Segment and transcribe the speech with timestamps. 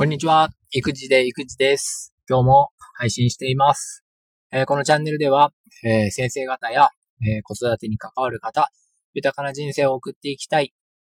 [0.00, 0.48] こんにちは。
[0.70, 2.14] 育児で育児です。
[2.26, 4.02] 今日も配信しています。
[4.50, 5.52] えー、このチャンネルでは、
[5.84, 6.88] えー、先生方や、
[7.20, 8.70] えー、子育てに関わる方、
[9.12, 10.72] 豊かな人生を送っていきたい。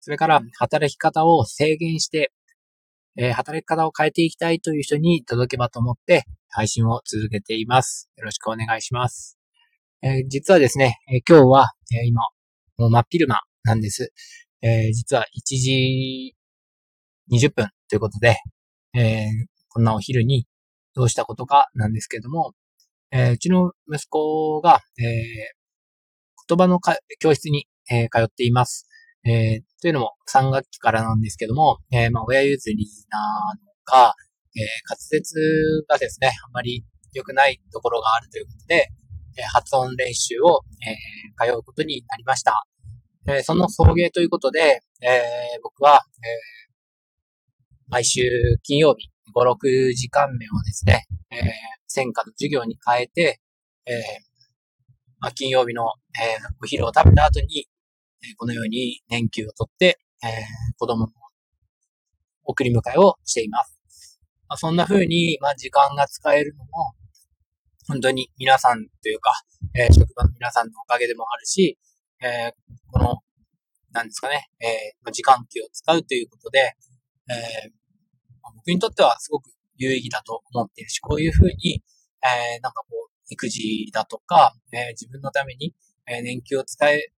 [0.00, 2.34] それから働き方を制限して、
[3.16, 8.10] え働き方を変えていきたいという人に届けばと思って配信を続けています。
[8.18, 9.38] よろしくお願いします。
[10.02, 12.20] え実はですね、え今日は、え今、
[12.76, 14.12] もう真っ昼間なんです。
[14.60, 16.36] え実は1時
[17.32, 18.36] 20分ということで、
[18.96, 20.46] えー、こんなお昼に
[20.94, 22.54] どうしたことかなんですけども、
[23.10, 25.06] えー、うちの息子が、えー、
[26.48, 26.80] 言葉の
[27.20, 28.88] 教室に、え通っています。
[29.24, 34.16] えというのも3学期からなんですけども、えまあ、親譲りなのか、
[34.56, 38.88] え滑舌がですね、あんまり良くないところがあるということで、
[39.38, 40.96] え発音練習を、え
[41.46, 42.66] 通うことになりました。
[43.28, 45.22] えその送迎ということで、え
[45.62, 46.65] 僕は、え
[47.88, 48.22] 毎週
[48.64, 51.40] 金曜日、5、6時間目をですね、えー、
[51.86, 53.40] 専科の授業に変えて、
[53.86, 53.94] えー、
[55.20, 55.84] まあ、金曜日の、
[56.18, 57.68] えー、お昼を食べた後に、
[58.22, 60.28] えこのように年休を取って、え
[60.78, 61.12] 子供の
[62.44, 64.18] 送り迎えをしています。
[64.48, 66.94] まあ、そんな風に、まあ、時間が使えるのも、
[67.86, 69.32] 本当に皆さんというか、
[69.74, 71.78] え職場の皆さんのおかげでもあるし、
[72.20, 72.52] え
[72.90, 73.18] この、
[73.92, 76.74] なんですかね、えー、時間給を使うということで、
[77.28, 77.70] えー、
[78.56, 81.82] 僕にとってはすごく有意義だと思っているし、こういうふうに、
[82.22, 85.74] えー、なんかこう、育児だとか、えー、自分のために、
[86.06, 87.10] えー、年休を使え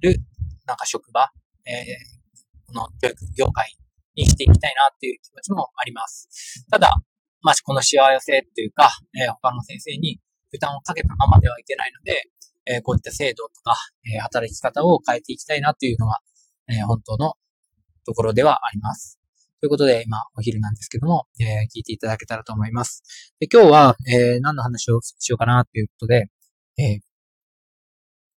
[0.00, 0.20] る、
[0.66, 1.30] なんか職場、
[1.66, 3.76] えー、この教育業界
[4.14, 6.64] にしていきたいなっていう気持ちもあります。
[6.70, 6.94] ただ、
[7.42, 12.30] まあ、この幸せっていうか、えー、他の先生に負担をかけたままではいけないので、
[12.66, 16.18] えー、こういった制度とか、えー、働き方を変えていきたいなというのが、
[16.68, 17.34] えー、本当の
[18.06, 19.23] ところではあります。
[19.64, 23.02] ということで、今、お昼なんですけども、えー、聞いていただけたらと思います。
[23.40, 26.26] で今日は、えー、何の話をしようかなということで、
[26.76, 26.98] えー、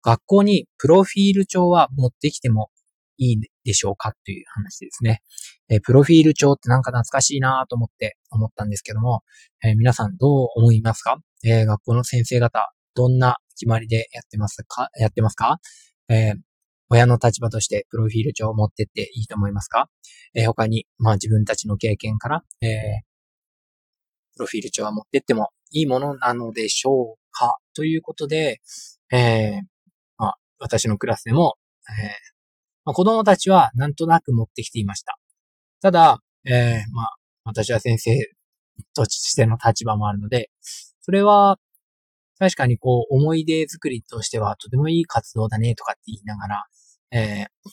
[0.02, 2.70] 学校にプロフィール帳は持ってきても
[3.16, 5.20] いいでしょうかという話ですね。
[5.68, 9.22] えー、プロフィール帳ってなんか懐かしいなと思って思ったんですけども、
[9.64, 14.90] えー、皆さんどう思いますか、えー、学校の先生方、どんな決まりでやってますか？
[14.96, 15.58] やってますか、
[16.08, 16.38] えー、
[16.88, 19.88] 親の立場としてプロフィール帳を持ってっていいと思いますか、
[20.34, 22.70] えー、他に、まあ自分たちの経験から、えー、
[24.36, 27.56] プロフィール帳は持ってってもいいものなのでしょうか？
[27.74, 28.60] ということで、
[29.12, 29.62] えー、
[30.16, 31.54] まあ私のクラスでも、
[31.88, 32.06] えー
[32.84, 35.18] まあ、子供たちはなんとなく持ってきていました。
[35.82, 38.16] ただ、えー、まあ私は先生
[38.94, 40.50] としての立場もあるので、
[41.00, 41.58] それは
[42.38, 46.64] 確かにこう、思い出作りとしてはとてもいい活動だねとかって言いながら、
[47.10, 47.70] えー、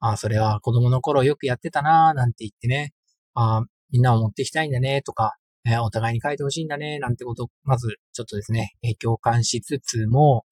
[0.00, 2.92] あ、それは子供の頃よくやってたなーなんて言ってね、
[3.34, 10.46] あみんなを持ってきたいんだねとか、えー、お互いに書いてほしいんだねなんてことまずちょっとですね、えー、共感しつつも、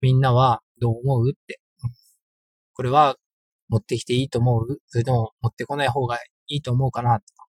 [0.00, 1.60] みんなはどう思うって。
[2.74, 3.16] これは
[3.68, 4.78] 持ってきていいと思う？
[4.88, 6.16] それとも持ってこない方が
[6.48, 7.20] いいと思うかな？
[7.20, 7.46] とか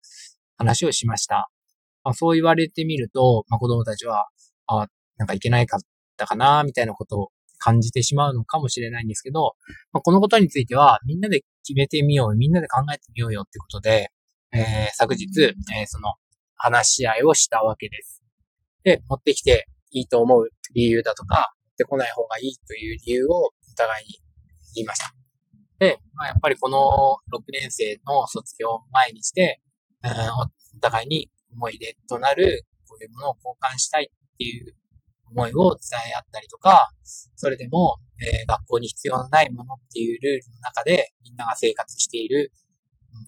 [0.58, 1.50] 話をしました。
[2.04, 4.28] まあ、そう言われてみると、まあ、子供たちは、
[4.68, 4.88] あ、
[5.18, 5.80] なんかいけないかっ
[6.18, 7.30] たかな、みたいなことを
[7.60, 9.56] 感じてしまうのかもしれないんですけど、
[9.92, 14.10] まあ、このことについては、みんなで決めてみよう、みんなで考えてみようよってことで、
[14.52, 14.64] えー、
[14.96, 15.26] 昨日、
[15.76, 16.14] えー、その
[16.56, 18.22] 話し合いをしたわけです。
[18.84, 24.20] で、持ってきていいと思う理由だとか、持ってこない方がいいという理由をお互いに
[24.76, 25.14] 言いました。
[25.80, 26.78] で、まあ、やっぱりこの
[27.38, 29.62] 6年生の卒業を前にして、
[30.04, 34.76] えー、お互いに思い出となるこういうものを交換したいっていう
[35.32, 36.92] 思いを伝え合ったりとか、
[37.36, 42.64] それでも、えー、学校に必要のないものっていうルールの中でみんなが生活している、うん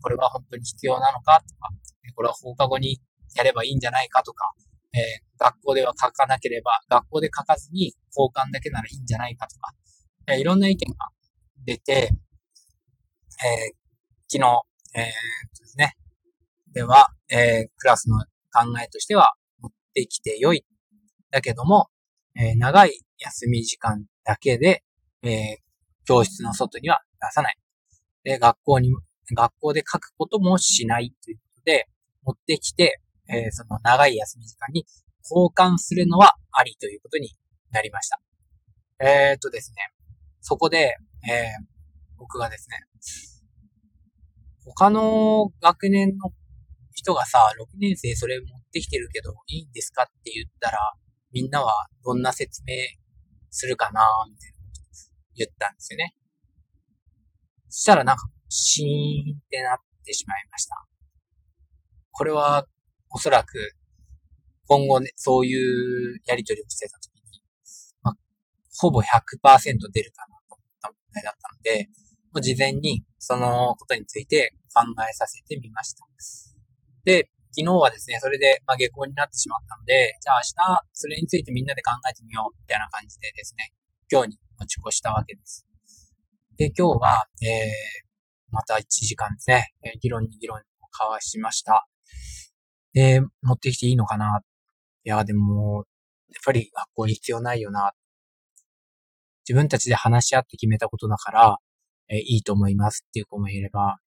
[0.01, 1.69] これは本当に必要なのかとか、
[2.15, 2.99] これは放課後に
[3.35, 4.51] やればいいんじゃないかとか、
[4.93, 5.01] えー、
[5.37, 9.73] 学校では書かなければ、学校で書かずに交換だけならいいんじゃないかとか、
[10.27, 11.09] えー、いろんな意見が
[11.65, 12.11] 出て、
[13.43, 13.73] え、
[14.27, 14.61] 昨日、
[14.95, 15.95] えー、ですね、
[16.73, 20.65] では、え、クラスの考えとしては、持ってきて良い。
[21.31, 21.89] だけども、
[22.37, 24.83] えー、長い休み時間だけで、
[25.23, 25.57] えー、
[26.05, 27.57] 教室の外には出さない。
[28.23, 28.91] で、学校に、
[29.35, 31.87] 学校で書くこともしないということで、
[32.23, 32.99] 持ってきて、
[33.29, 34.85] えー、その長い休み時間に
[35.23, 37.31] 交換するのはありということに
[37.71, 38.19] なりました。
[38.99, 39.77] えー、っとですね、
[40.41, 40.95] そこで、
[41.27, 41.51] え、
[42.17, 42.77] 僕がですね、
[44.63, 46.31] 他の学年の
[46.93, 50.77] 人がさ、6年生それ持ってきてるけどいいんですかって言ったら、
[51.35, 52.73] みんなはどんな説明
[53.49, 54.81] するかなみたいなこと
[55.35, 56.15] 言ったんですよね。
[57.67, 60.87] そしたらなんか、シーンってなってしまいました。
[62.11, 62.65] これは
[63.09, 63.75] おそらく
[64.67, 67.43] 今後ね、そういうやり取りをしてた時に、
[68.01, 68.15] まあ、
[68.79, 69.05] ほぼ100%
[69.91, 71.89] 出るかなと思った問題だったので、
[72.31, 76.07] もう事前にそのことについて考えさせてみました。
[77.03, 83.71] で、昨日はですね、それで、まあ、下校になってしまったので、じゃあ明日、それについてみんなで考えてみよう、みたいな感じでですね、
[84.11, 85.65] 今日に持ち越したわけです。
[86.57, 87.69] で、今日は、えー、
[88.51, 90.61] また1時間ですね、え議論に議論を
[90.91, 91.87] 交わしました。
[92.93, 94.41] で、持ってきていいのかな？
[95.05, 95.85] いや、でも、
[96.29, 97.93] やっぱり学校に必要ないよな。
[99.47, 101.57] 自分たちで話し合って決めたことだから、
[102.09, 103.97] えーいいと思いますっていう子もいれば、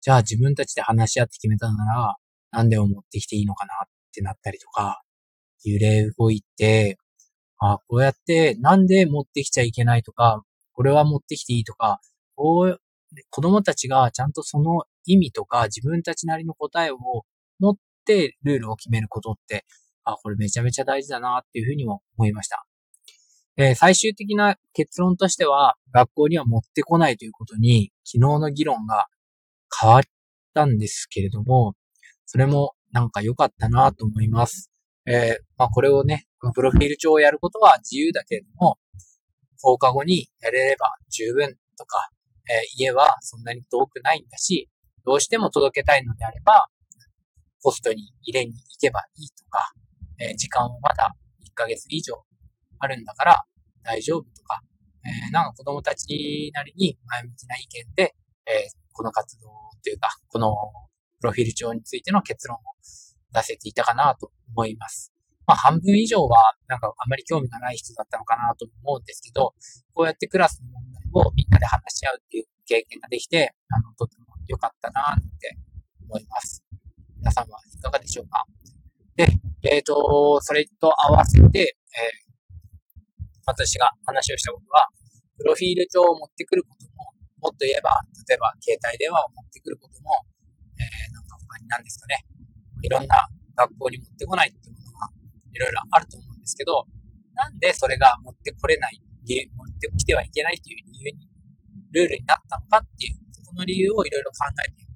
[0.00, 2.16] じゃあ自分たちで話し合って決めたなら、
[2.52, 5.02] 何でも持ってきていいのかなってなったりとか、
[5.64, 6.98] 揺れ動いて、
[7.58, 12.00] あこうやってなんで持ってきちゃいけないとか、これは持ってきていいとか、
[12.34, 12.80] こう、
[13.30, 16.98] 子供たちがちゃんとその意味とか自分たちなりの答えを
[17.58, 19.64] 持ってルールを決めることって、
[20.04, 22.64] あ、これめちゃめちゃ大事だなっていうふうにも思いました。
[23.56, 29.06] えー、最終的な結論としては、学校には持ってこないということに、昨日の議論が
[29.78, 30.02] 変わっ
[30.54, 31.74] たんですけれども、
[32.32, 34.70] それもなんか良かったなと思います。
[35.04, 38.78] えー、まあこれをね、このプロフィール帳をやることは自由だけれども、
[39.60, 42.08] 放課後にやれれば十分とか、
[42.48, 44.70] えー、家はそんなに遠くないんだし、
[45.04, 46.68] どうしても届けたいのであれば、
[47.62, 49.74] ポストに入れに行けばいいとか、
[50.18, 51.14] えー、時間はまだ
[51.44, 52.14] 1ヶ月以上
[52.78, 53.44] あるんだから
[53.82, 54.62] 大丈夫とか、
[55.04, 58.14] えー、なんか子供たちなりに前向きな意見で、
[58.46, 59.48] えこの活動
[59.84, 60.56] というか、この
[61.22, 62.60] プロフィール帳についての結論を
[63.32, 65.12] 出せていたかなと思います。
[65.46, 69.54] まあ半分以上はなんかあんまり興味がない人だったのかなと思うんですけど、
[69.94, 75.56] こうやってクラスの問題をみんなで話し合うっていう経験ができて、あの、とても良かったなって
[76.08, 76.64] 思います。
[77.18, 78.44] 皆さんはいかがでしょうか？
[79.14, 79.28] で、
[79.62, 84.88] えっ、ー、と、それと合わせて、えー、私が話をしたことは、
[85.38, 90.10] プロフィール帳を持ってくることも、もっと言えば、例えば携帯電話を持ってくることも、
[90.78, 92.24] えー、なんか他に何ですかね、
[92.82, 95.08] いろんな学校に持ってこないっていうものが
[95.52, 96.86] いろいろあると思うんですけど、
[97.34, 101.28] なんでそれが持ってこれない、持ってきてはいけないという理由に、
[101.92, 104.86] ルールになったのかっていう、そこの理由をいろいろ考えて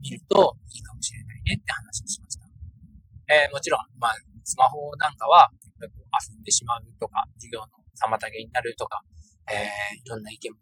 [0.00, 2.46] みるといいかもしれないねって話をしました。
[3.30, 5.50] えー、もちろん、まあ、スマホなんかは、
[5.80, 7.66] 遊んでしまうとか、授業の
[7.96, 9.02] 妨げになるとか、
[9.48, 10.58] えー、いろんな意見も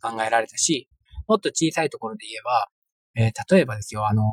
[0.00, 0.88] 考えられたし、
[1.26, 2.68] もっと小さいところで言えば、
[3.14, 4.24] えー、例えばですよ、あの、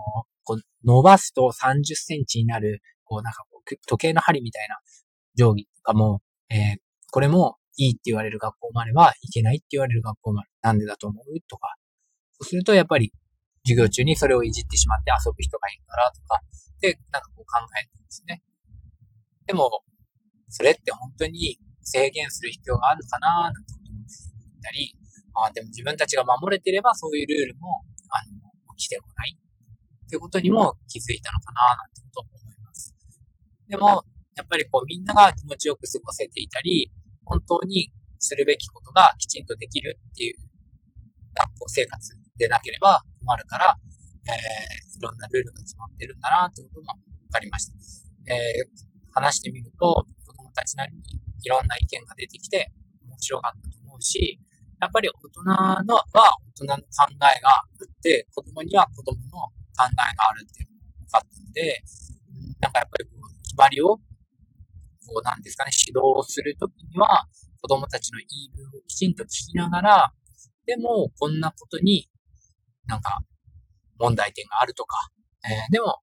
[0.44, 4.78] こう伸ばすと30センチになる、こうなんかこう時計の針みたいな
[5.36, 6.78] 定規とかも、えー、
[7.12, 10.50] これもいいって言われる学校もあれば、いけないって言われる学校もある。
[10.62, 11.42] なんでだと思う？
[11.48, 11.76] とか。
[12.34, 13.12] そうするとやっぱり
[13.66, 16.42] 授業中にそれをいじってしまって遊ぶ人がいるからとか、
[16.82, 18.42] で、なんかこう考えてるんですね。
[19.46, 19.84] でも、
[20.50, 24.96] それって本当に制限する必要があるかななんて思ったり、
[25.34, 28.49] まあでも自分たちが守れてればそういうルールも、あの、
[28.80, 32.96] 起きてこないっていうことにも気づいたのかななんてことを思います。
[33.68, 34.04] でも、
[34.36, 36.90] やっぱりこうみんなが気持ちよく過ごせていたり、
[37.26, 40.36] 本当にするべきことがきちんとできるっていう
[41.36, 43.78] 学校生活でなければ困るから、
[44.26, 48.34] えー、いろんなルールが決まってるんだなってことも分かりました。
[48.34, 51.02] えー、話してみると、子供たちなりに
[51.44, 52.72] いろんな意見が出てきて
[53.06, 54.40] 面白かったと思うし、
[54.80, 56.06] やっぱり大人のは
[56.56, 61.84] 大人の考えがあって、子供には子供の考えがあるっていうのが分かったので、
[62.62, 64.02] なんかやっぱりこう、決まりを、こ
[65.20, 67.28] うなんですかね、指導するときには、
[67.62, 70.14] 子供たちの言い分をきちんと聞きながら、
[70.66, 72.08] でも、こんなことに
[72.86, 73.20] なんか
[73.98, 75.10] 問題点があるとか、
[75.44, 75.98] えー、でも、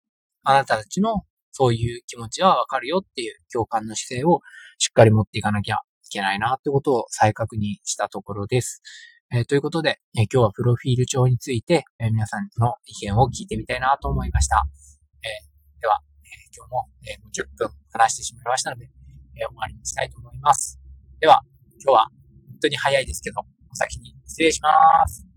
[0.43, 4.41] あなたたちのそういう気持ちはわかるよっていう共感の姿勢を
[4.79, 5.79] しっかり持っていかなきゃ
[6.15, 8.83] けないなってことを再確認したところです。
[9.33, 14.65] えー、ということで、えー、今日はプロフィール帳について、えー、皆さんの意見を聞いてみたいなと思いました。
[15.25, 15.29] え
[15.81, 18.85] では、え今日も、えもう10分話してしまいましたので、
[19.37, 20.79] え終わりにしたいと思います。
[21.21, 21.43] では、
[21.83, 23.41] 今日は本当に早いですけど、
[23.73, 24.71] お先に失礼しま
[25.09, 25.34] す。